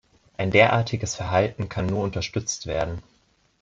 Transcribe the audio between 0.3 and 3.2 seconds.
Ein derartiges Verhalten kann nur unterstützt werden.